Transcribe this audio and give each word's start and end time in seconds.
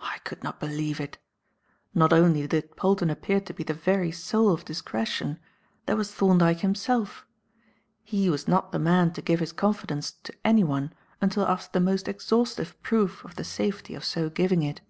I 0.00 0.18
could 0.24 0.44
not 0.44 0.60
believe 0.60 1.00
it. 1.00 1.16
Not 1.94 2.12
only 2.12 2.46
did 2.46 2.76
Polton 2.76 3.08
appear 3.08 3.40
to 3.40 3.54
be 3.54 3.64
the 3.64 3.72
very 3.72 4.12
soul 4.12 4.50
of 4.52 4.66
discretion; 4.66 5.38
there 5.86 5.96
was 5.96 6.12
Thorndyke 6.12 6.60
himself; 6.60 7.24
he 8.04 8.28
was 8.28 8.46
not 8.46 8.72
the 8.72 8.78
man 8.78 9.14
to 9.14 9.22
give 9.22 9.40
his 9.40 9.52
confidence 9.54 10.12
to 10.24 10.34
anyone 10.44 10.92
until 11.22 11.46
after 11.48 11.72
the 11.72 11.80
most 11.82 12.06
exhaustive 12.06 12.82
proof 12.82 13.24
of 13.24 13.36
the 13.36 13.44
safety 13.44 13.94
of 13.94 14.04
so 14.04 14.28
giving 14.28 14.62
it. 14.62 14.82